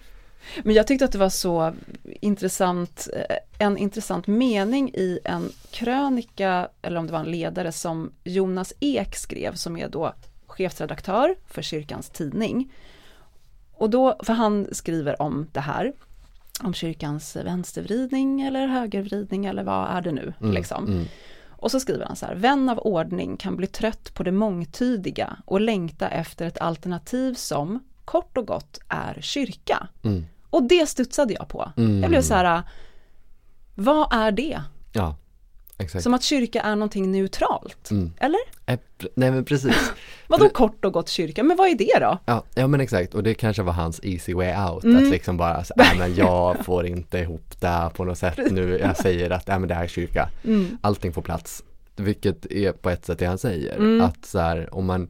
[0.63, 1.73] Men jag tyckte att det var så
[2.05, 8.13] intressant, eh, en intressant mening i en krönika, eller om det var en ledare som
[8.25, 10.13] Jonas Ek skrev, som är då
[10.47, 12.73] chefredaktör för kyrkans tidning.
[13.73, 15.93] Och då, för han skriver om det här,
[16.63, 20.87] om kyrkans vänstervridning eller högervridning eller vad är det nu Mm, liksom.
[20.87, 21.05] mm,
[21.51, 25.37] Och så skriver han så här, vän av ordning kan bli trött på det mångtydiga
[25.45, 29.89] och längta efter ett alternativ som, kort och gott, är kyrka.
[30.03, 31.73] mm, Och det studsade jag på.
[31.77, 32.01] Mm.
[32.03, 32.63] Jag blev så här,
[33.75, 34.63] vad är det?
[34.93, 35.17] ja,
[35.79, 36.03] exakt.
[36.05, 37.91] Som att kyrka är någonting neutralt.
[37.91, 38.13] Mm.
[38.21, 38.39] Eller?
[38.67, 39.93] Pre- Nej men precis.
[40.27, 41.43] Vadå kort och gott kyrka?
[41.43, 42.19] Men vad är det då?
[42.27, 44.97] Ja, ja men exakt och det kanske var hans easy way out Mm.
[45.05, 48.79] att liksom bara, så, nej men jag får inte ihop det på något sätt nu,
[48.79, 50.79] jag säger att, nej men det här är kyrka, Mm.
[50.81, 51.63] allting får plats.
[51.97, 54.01] Vilket är på ett sätt det han säger, Mm.
[54.01, 55.09] att så här, om man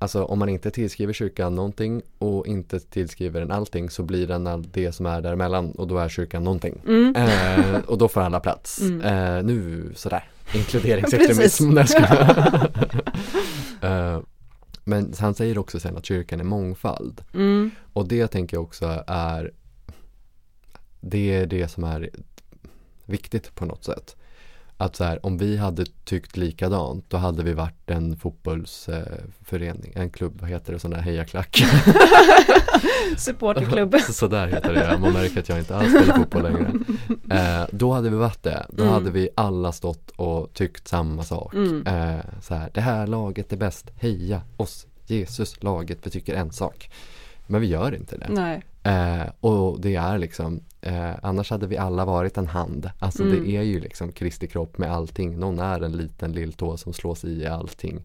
[0.00, 4.46] Alltså om man inte tillskriver kyrkan någonting och inte tillskriver den allting så blir den
[4.46, 6.82] all det som är däremellan och då är kyrkan någonting.
[6.86, 7.16] Mm.
[7.16, 8.80] Eh, och då får alla plats.
[8.80, 9.00] Mm.
[9.00, 11.78] Eh, nu sådär, inkluderingsextremism.
[11.86, 12.70] Skojar.
[13.82, 14.20] eh,
[14.84, 17.20] men han säger också sen att kyrkan är mångfald.
[17.34, 17.70] Mm.
[17.92, 19.52] Och det tänker jag också är
[21.00, 22.10] Det är det som är
[23.04, 24.16] viktigt på något sätt.
[24.80, 30.10] Att så här, om vi hade tyckt likadant då hade vi varit en fotbollsförening, en
[30.10, 31.62] klubb, vad heter det, sån där hejaklack.
[33.18, 33.94] Supporterklubb.
[34.10, 36.72] Så där heter det, man märker att jag inte alls spelar fotboll längre.
[37.30, 38.94] Eh, då hade vi varit det, då Mm.
[38.94, 41.54] hade vi alla stått och tyckt samma sak.
[41.54, 41.86] Mm.
[41.86, 46.52] Eh, så här, det här laget är bäst, heja oss, Jesus, laget, vi tycker en
[46.52, 46.90] sak.
[47.46, 48.26] Men vi gör inte det.
[48.28, 48.62] Nej.
[48.88, 52.90] Eh, och det är liksom, eh, annars hade vi alla varit en hand.
[52.98, 53.44] Alltså Mm.
[53.44, 55.38] det är ju liksom Kristi kropp med allting.
[55.38, 58.02] Någon är en liten lilltå som slås i allting.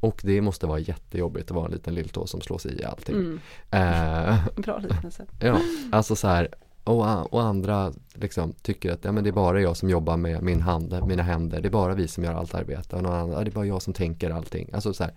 [0.00, 3.14] Och det måste vara jättejobbigt att vara en liten lilltå som slås i allting.
[3.14, 3.40] Mm.
[3.70, 5.24] Eh, Bra liknelse.
[5.40, 5.60] ja,
[5.92, 6.48] alltså så här.
[6.84, 10.42] Och, och andra liksom tycker att ja, men det är bara jag som jobbar med
[10.42, 11.60] min hand, mina händer.
[11.60, 12.96] Det är bara vi som gör allt arbete.
[12.96, 14.70] Och någon annan, ja, det är bara jag som tänker allting.
[14.72, 15.12] Alltså så här.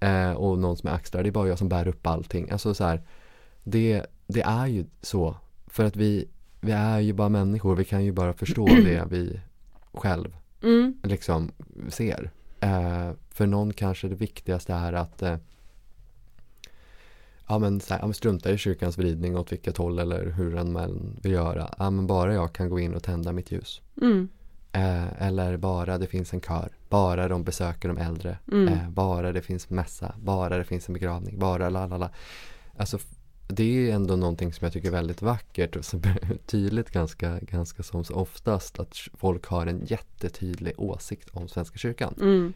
[0.00, 2.50] Eh, och någon som är axlar, det är bara jag som bär upp allting.
[2.50, 3.02] Alltså så här.
[3.64, 5.36] Det, det är ju så.
[5.66, 6.28] För att vi,
[6.60, 7.76] vi är ju bara människor.
[7.76, 9.40] Vi kan ju bara förstå det vi
[9.92, 10.94] själv Mm.
[11.02, 11.50] liksom
[11.88, 12.30] ser.
[12.60, 15.36] Eh, för någon kanske det viktigaste är att eh,
[17.48, 20.72] ja men, så här, ja, strunta i kyrkans vridning åt vilket håll eller hur den
[20.72, 21.74] man vill göra.
[21.78, 23.80] Ja men bara jag kan gå in och tända mitt ljus.
[24.00, 24.28] Mm.
[24.72, 26.68] Eh, eller bara det finns en kör.
[26.88, 28.38] Bara de besöker de äldre.
[28.52, 28.68] Mm.
[28.68, 30.14] Eh, bara det finns mässa.
[30.18, 31.38] Bara det finns en begravning.
[31.38, 32.10] Bara la la la.
[32.76, 32.98] Alltså
[33.48, 37.38] det är ändå någonting som jag tycker är väldigt vackert och som är tydligt ganska,
[37.42, 42.14] ganska som oftast att folk har en jättetydlig åsikt om Svenska kyrkan.
[42.20, 42.52] Mm.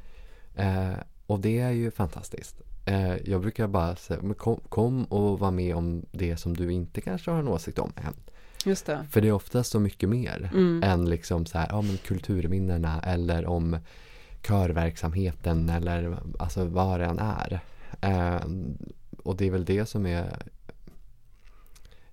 [0.54, 2.60] Eh, och det är ju fantastiskt.
[2.84, 6.72] Eh, jag brukar bara säga, men kom, kom och var med om det som du
[6.72, 8.14] inte kanske har en åsikt om än.
[8.64, 9.06] Just det.
[9.10, 10.82] För det är oftast så mycket mer Mm.
[10.82, 13.78] än liksom så här, ja men kulturminnena eller om
[14.42, 17.60] körverksamheten eller alltså vad det än är.
[18.00, 18.42] Eh,
[19.22, 20.42] och det är väl det som är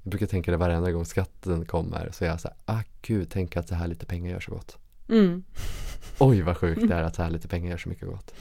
[0.03, 3.27] jag brukar tänka det varenda gång skatten kommer så är jag så här, ah gud,
[3.31, 4.77] tänk att så här lite pengar gör så gott.
[5.09, 5.43] Mm.
[6.19, 8.33] Oj vad sjukt det är att så här lite pengar gör så mycket gott.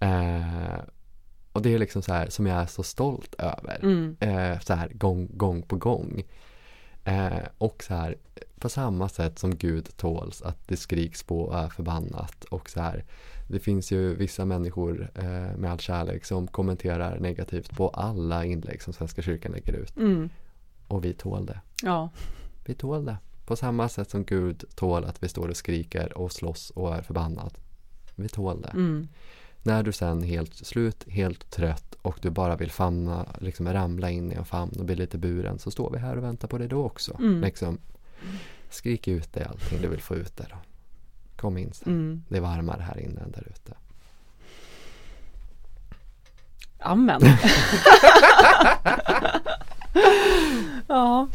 [0.00, 0.78] Eh,
[1.52, 3.78] och det är liksom så här som jag är så stolt över.
[3.82, 4.16] Mm.
[4.20, 6.22] Eh, så här gång, gång på gång.
[7.04, 8.16] Eh, och så här
[8.58, 12.44] på samma sätt som Gud tåls att det skriks på och är förbannat.
[12.44, 13.04] Och så här
[13.48, 18.82] det finns ju vissa människor eh, med all kärlek som kommenterar negativt på alla inlägg
[18.82, 19.96] som Svenska kyrkan lägger ut.
[19.96, 20.30] Mm.
[20.88, 21.60] Och vi tål det.
[21.82, 22.10] Ja.
[22.64, 23.16] Vi tål det.
[23.46, 27.02] På samma sätt som Gud tål att vi står och skriker och slåss och är
[27.02, 27.58] förbannad.
[28.14, 28.68] Vi tål det.
[28.68, 29.08] Mm.
[29.62, 34.32] När du sen helt slut, helt trött och du bara vill famna, liksom ramla in
[34.32, 36.68] i en famn och bli lite buren så står vi här och väntar på dig
[36.68, 37.16] då också.
[37.18, 37.40] Mm.
[37.40, 37.78] Liksom,
[38.70, 40.56] skrik ut dig allting du vill få ut där.
[41.36, 41.92] Kom in sen.
[41.92, 42.22] Mm.
[42.28, 43.74] Det är varmare här inne än där ute.
[46.78, 47.20] Amen.
[50.88, 51.28] ja.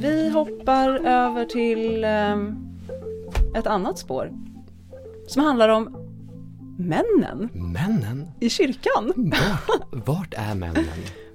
[0.00, 2.56] Vi hoppar över till ehm,
[3.54, 4.32] ett annat spår.
[5.26, 5.96] Som handlar om
[6.78, 8.30] männen Männen?
[8.40, 9.12] i kyrkan.
[9.16, 10.84] Vart, vart är männen?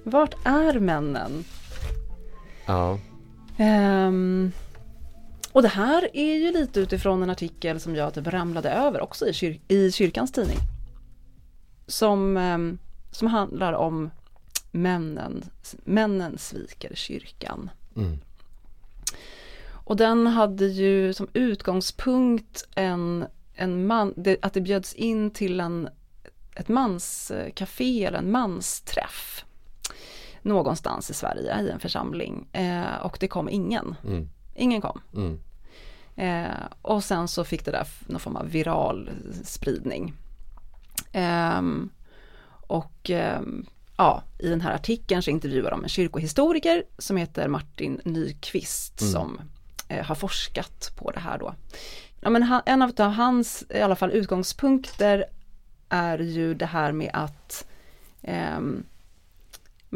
[0.04, 1.44] Vart är männen?
[2.68, 3.00] Ja.
[3.58, 4.52] Ehm,
[5.52, 9.28] och det här är ju lite utifrån en artikel som jag typ ramlade över också
[9.28, 10.58] i, kyr- i kyrkans tidning.
[11.88, 12.78] Som, ehm,
[13.12, 14.10] som handlar om
[14.72, 15.44] männen,
[15.84, 17.70] männen sviker kyrkan.
[17.96, 18.20] Mm.
[19.88, 25.60] Och den hade ju som utgångspunkt en, en man, det, att det bjöds in till
[25.60, 25.90] en,
[26.56, 29.46] ett manscafé eller en mansträff.
[30.42, 32.48] Någonstans i Sverige i en församling.
[32.54, 33.96] Eh, och det kom ingen.
[34.04, 34.30] Mm.
[34.56, 35.02] Ingen kom.
[35.16, 35.40] Mm.
[36.16, 39.10] Eh, och sen så fick det där någon form av viral
[39.44, 40.14] spridning.
[41.12, 41.90] Ehm,
[42.68, 43.66] och ehm,
[43.98, 49.12] ja, i den här artikeln så intervjuar de en kyrkohistoriker som heter Martin Nyqvist Mm.
[49.14, 49.42] som
[49.88, 51.54] eh, har forskat på det här då.
[52.20, 55.26] Ja, men han, en av hans i alla fall utgångspunkter
[55.90, 57.68] är ju det här med att
[58.22, 58.84] ehm,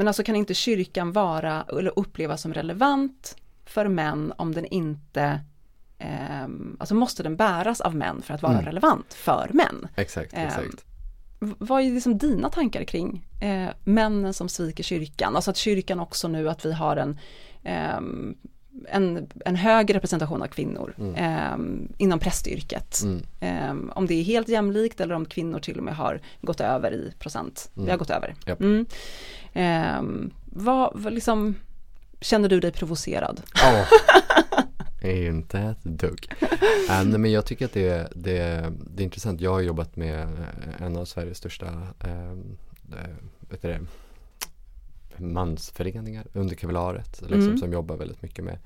[0.02, 3.36] men alltså kan inte kyrkan vara eller upplevas som relevant
[3.66, 5.40] för män om den inte
[6.00, 8.66] ehm, alltså måste den bäras av män för att vara Mm.
[8.66, 9.88] relevant för män.
[9.96, 10.86] Exakt, Ehm, exakt.
[11.40, 15.36] V- Vad är liksom dina tankar kring eh, männen som sviker kyrkan?
[15.36, 17.20] Alltså att kyrkan också nu att vi har en,
[17.64, 18.36] ehm,
[18.88, 23.02] en, en hög representation av kvinnor ehm, inom prästyrket.
[23.04, 23.22] Mm.
[23.40, 26.94] Ehm, om det är helt jämlikt eller om kvinnor till och med har gått över
[26.94, 27.72] i procent.
[27.74, 28.36] Vi har gått över.
[28.46, 28.62] Japp.
[28.62, 28.86] Mm.
[29.54, 31.56] Ehm, vad, vad liksom,
[32.22, 33.42] känner du dig provocerad?
[33.54, 33.86] Ja.
[35.10, 36.28] Inte ett dugg.
[36.90, 39.42] Äh, nej, men jag tycker att det, det, det är intressant.
[39.42, 41.66] Jag har jobbat med eh, en av Sveriges största
[42.00, 42.32] eh,
[42.92, 43.16] eh,
[43.50, 43.80] vet du det,
[45.22, 47.22] mansföreningar under kevlaret.
[47.22, 47.58] Liksom, Mm.
[47.58, 48.58] Som jobbar väldigt mycket med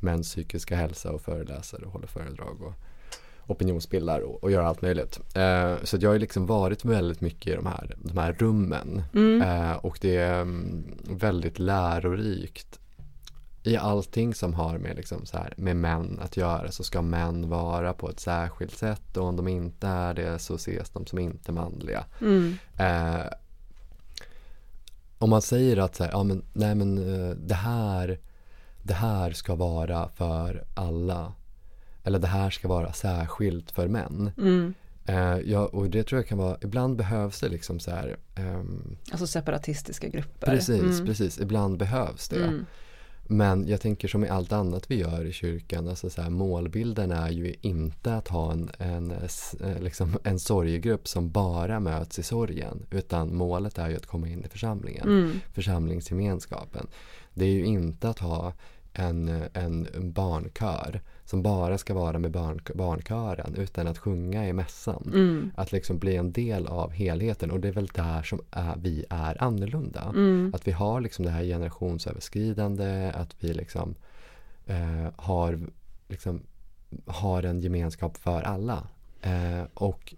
[0.00, 2.74] mäns psykiska hälsa och föreläser och håller föredrag och
[3.46, 5.20] opinionsbildar och, och gör allt möjligt.
[5.34, 9.02] Eh, så jag har liksom varit väldigt mycket i de här, de här rummen.
[9.14, 9.42] Mm.
[9.42, 12.78] Eh, och det är mm, väldigt lärorikt
[13.62, 17.48] i allting som har med, liksom så här, med män att göra så ska män
[17.48, 21.18] vara på ett särskilt sätt och om de inte är det så ses de som
[21.18, 22.04] inte manliga.
[22.20, 22.58] Mm.
[22.76, 23.26] Eh,
[25.18, 28.18] om man säger att så här, ja, men, nej, men, eh, det, här,
[28.82, 31.32] det här ska vara för alla
[32.04, 34.30] eller det här ska vara särskilt för män.
[34.38, 34.74] Mm.
[35.06, 38.96] Eh, ja, och det tror jag kan vara, ibland behövs det liksom så här ehm,
[39.10, 40.46] Alltså separatistiska grupper.
[40.46, 41.06] Precis, Mm.
[41.06, 41.38] precis.
[41.38, 42.36] Ibland behövs det.
[42.44, 42.66] Mm.
[43.30, 47.10] Men jag tänker som i allt annat vi gör i kyrkan, alltså så här, målbilden
[47.10, 52.22] är ju inte att ha en, en, eh, liksom en sorgegrupp som bara möts i
[52.22, 52.86] sorgen.
[52.90, 55.40] Utan målet är ju att komma in i församlingen, mm.
[55.54, 56.86] församlingsgemenskapen.
[57.34, 58.52] Det är ju inte att ha
[58.92, 65.10] en, en barnkör som bara ska vara med barn, barnkören utan att sjunga i mässan.
[65.14, 65.50] Mm.
[65.54, 69.04] Att liksom bli en del av helheten och det är väl där som är, vi
[69.10, 70.02] är annorlunda.
[70.02, 70.52] Mm.
[70.54, 73.94] Att vi har liksom det här generationsöverskridande, att vi liksom
[74.66, 75.60] eh, har,
[76.08, 76.42] liksom,
[77.06, 78.86] har en gemenskap för alla.
[79.22, 80.14] Eh, och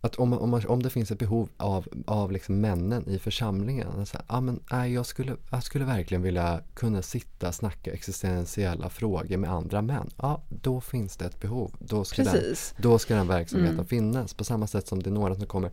[0.00, 4.06] att om, om, om det finns ett behov av, av liksom männen i församlingen.
[4.06, 7.92] Så här, ah, men, nej, jag, skulle, jag skulle verkligen vilja kunna sitta och snacka
[7.92, 10.10] existentiella frågor med andra män.
[10.16, 11.74] Ja, då finns det ett behov.
[11.78, 13.86] Då ska, den, då ska den verksamheten mm.
[13.86, 14.34] finnas.
[14.34, 15.70] På samma sätt som det är några som kommer.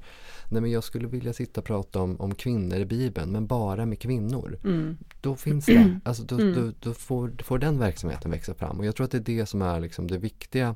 [0.49, 3.85] Nej men jag skulle vilja sitta och prata om, om kvinnor i Bibeln men bara
[3.85, 4.59] med kvinnor.
[4.63, 4.97] Mm.
[5.21, 5.99] Då finns det.
[6.03, 6.55] Alltså då, mm.
[6.55, 8.79] då, då, får, får den verksamheten växa fram.
[8.79, 10.75] Och jag tror att det är det som är liksom det viktiga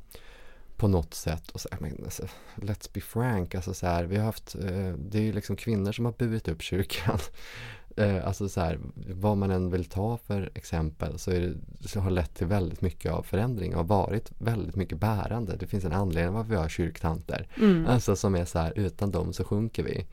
[0.81, 1.51] på något sätt.
[1.51, 2.23] Och så, men, alltså,
[2.55, 5.91] let's be frank, alltså så här, vi har haft, eh, det är ju liksom kvinnor
[5.91, 7.19] som har burit upp kyrkan.
[7.97, 11.53] eh, alltså så här, vad man än vill ta för exempel så, det,
[11.85, 15.55] så har lett till väldigt mycket av förändring och varit väldigt mycket bärande.
[15.55, 17.47] Det finns en anledning varför vi har kyrktanter.
[17.57, 17.87] Mm.
[17.87, 20.05] Alltså som är så här, utan dem så sjunker vi.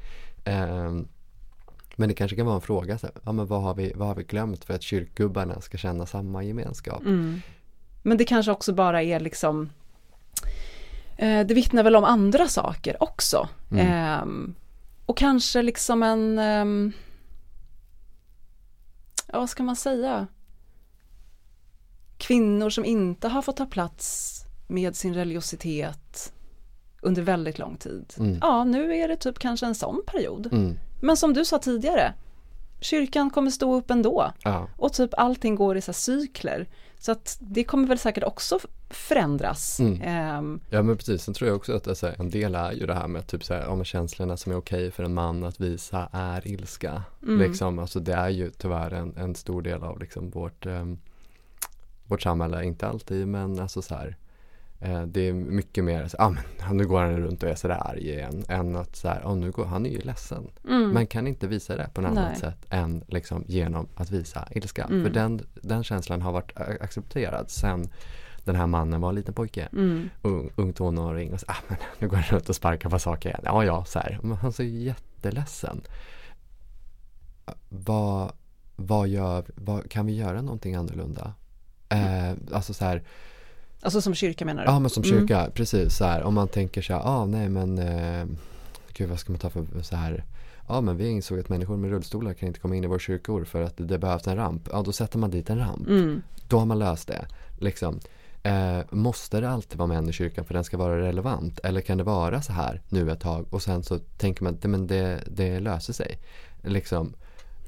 [0.45, 0.93] Eh,
[1.97, 4.09] men det kanske kan vara en fråga, så här, ja, men vad, har vi, vad
[4.09, 7.01] har vi glömt för att kyrkgubbarna ska känna samma gemenskap?
[7.01, 7.41] Mm.
[8.03, 9.69] Men det kanske också bara är liksom
[11.19, 13.49] det vittnar väl om andra saker också.
[13.71, 13.87] Mm.
[13.87, 14.55] Eh,
[15.07, 16.93] och kanske liksom en, eh,
[19.33, 20.27] ja vad ska man säga?
[22.17, 24.35] Kvinnor som inte har fått ta plats
[24.67, 26.33] med sin religiositet
[27.01, 28.15] under väldigt lång tid.
[28.19, 28.39] Mm.
[28.41, 30.53] Ja, nu är det typ kanske en sån period.
[30.53, 30.79] Mm.
[31.01, 32.15] Men som du sa tidigare,
[32.81, 34.33] kyrkan kommer stå upp ändå.
[34.43, 34.69] Ja.
[34.77, 36.69] Och typ allting går i så cykler.
[36.99, 38.59] Så att det kommer väl säkert också
[38.91, 39.81] förändras.
[39.81, 40.39] Mm.
[40.39, 42.95] Um, ja men precis, sen tror jag också att alltså, en del är ju det
[42.95, 46.09] här med typ så här, om känslorna som är okej för en man att visa
[46.13, 47.03] är ilska.
[47.23, 47.39] Mm.
[47.39, 50.99] Liksom, alltså det är ju tyvärr en, en stor del av liksom vårt, um,
[52.05, 54.17] vårt samhälle, inte alltid men alltså så här
[54.81, 58.09] Eh, det är mycket mer, ah, men, nu går han runt och är sådär arg
[58.09, 58.45] igen.
[58.49, 60.51] Än att så här, oh, nu går, han är ju ledsen.
[60.69, 60.95] Mm.
[60.95, 64.85] Man kan inte visa det på något annat sätt än liksom, genom att visa ilska.
[64.85, 65.05] Mm.
[65.05, 67.89] För den, den känslan har varit accepterad sen
[68.49, 69.69] den här mannen var en liten pojke.
[69.73, 70.11] Mm.
[70.23, 71.33] Ung, ung tonåring.
[71.33, 73.41] Och så, ah, men, nu går han runt och sparkar på saker igen.
[73.45, 74.19] Ja, ja, så här.
[74.23, 75.81] Men han ser jätteledsen.
[77.69, 78.33] Vad,
[78.77, 81.33] vad gör, vad, kan vi göra någonting annorlunda?
[81.89, 83.03] Eh, alltså så här
[83.81, 84.71] Alltså som kyrka menar du?
[84.71, 85.19] Ja men som mm.
[85.19, 85.53] kyrka, mm.
[85.53, 86.23] precis så här.
[86.23, 88.27] Om man tänker så här, ah, nej men eh,
[88.93, 90.25] Gud vad ska man ta för så här
[90.69, 93.45] Ja men vi insåg att människor med rullstolar kan inte komma in i vår kyrkor
[93.45, 94.69] för att det behövs en ramp.
[94.73, 95.89] Ja då sätter man dit en ramp.
[95.89, 96.23] Mm.
[96.49, 97.27] Då har man löst det.
[97.59, 98.01] Liksom.
[98.49, 101.59] Eh, måste det alltid vara män i kyrkan för den ska vara relevant?
[101.59, 104.89] Eller kan det vara så här nu ett tag och sen så tänker man att
[104.89, 106.19] det, det löser sig.
[106.63, 107.15] Liksom.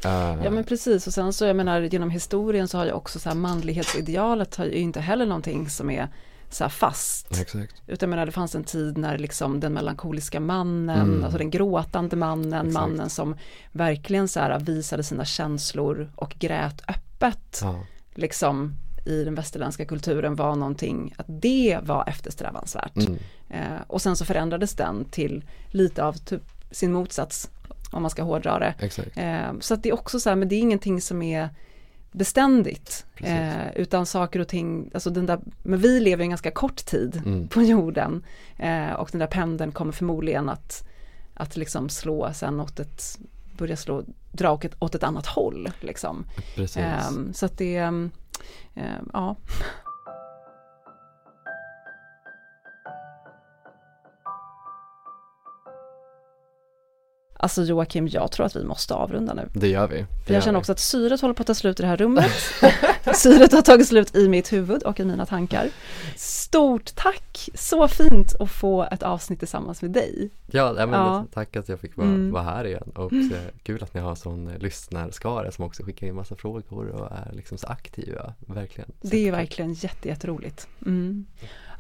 [0.05, 0.45] Uh.
[0.45, 3.29] Ja men precis och sen så jag menar genom historien så har ju också så
[3.29, 6.09] här manlighetsidealet har ju inte heller någonting som är
[6.51, 7.41] så fast.
[7.41, 7.75] Exakt.
[7.87, 11.25] Utan jag menar det fanns en tid när liksom den melankoliska mannen, mm.
[11.25, 12.73] alltså den gråtande mannen, Exakt.
[12.73, 13.37] mannen som
[13.73, 17.61] verkligen så här visade sina känslor och grät öppet.
[17.63, 17.81] Ja.
[18.15, 22.97] Liksom i den västerländska kulturen var någonting, att det var eftersträvansvärt.
[22.97, 23.19] Mm.
[23.49, 27.51] Eh, och sen så förändrades den till lite av typ sin motsats
[27.91, 28.75] om man ska hårdra det.
[29.15, 31.49] Eh, så att det är också så här, men det är ingenting som är
[32.13, 33.07] beständigt.
[33.17, 37.23] Eh, utan saker och ting, alltså den där, men vi lever en ganska kort tid
[37.27, 37.49] mm.
[37.55, 38.25] på jorden.
[38.57, 40.89] Eh, och den där pendeln kommer förmodligen att,
[41.35, 43.19] att liksom slå sen åt ett,
[43.57, 45.69] börja slå, dra åt ett, åt ett annat håll.
[45.81, 46.25] Liksom.
[46.77, 47.93] Eh, så att det, eh,
[49.13, 49.37] ja.
[57.43, 59.49] Alltså Joakim, jag tror att vi måste avrunda nu.
[59.53, 60.07] Det gör vi.
[60.27, 62.33] Det jag känner också att syret håller på att ta slut i det här rummet.
[63.15, 65.69] syret har tagit slut i mitt huvud och i mina tankar.
[66.51, 67.49] Stort tack!
[67.55, 70.31] Så fint att få ett avsnitt tillsammans med dig.
[70.47, 71.27] Ja, men ja.
[71.33, 72.33] tack att jag fick vara, mm.
[72.33, 73.33] vara här igen och mm.
[73.63, 77.59] kul att ni har sån lyssnarskara som också skickar in massa frågor och är liksom
[77.59, 78.35] så aktiva.
[78.39, 78.91] Verkligen.
[79.03, 80.69] Så det är verkligen jätte, jätteroligt.
[80.87, 81.27] Mm.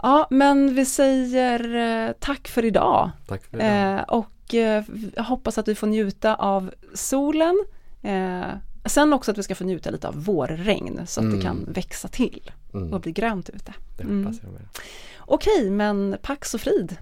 [0.02, 1.74] Ja, men vi säger
[2.08, 3.10] eh, tack för idag.
[3.26, 3.94] Tack för idag.
[3.94, 4.84] Eh, och jag
[5.16, 7.64] eh, hoppas att vi får njuta av solen.
[8.02, 8.48] Eh,
[8.84, 11.36] sen också att vi ska få njuta lite av vårregn så att mm.
[11.36, 12.92] det kan växa till mm.
[12.92, 13.74] och bli grönt ute.
[13.98, 14.38] Med.
[15.18, 16.96] Okej, men pax och frid.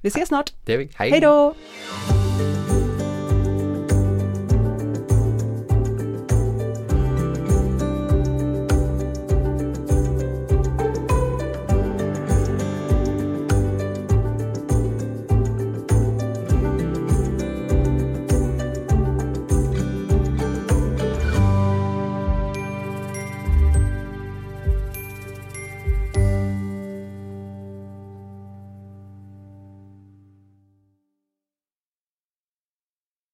[0.00, 0.52] Vi ses snart.
[0.64, 0.90] Det är vi.
[0.94, 1.54] Hej då!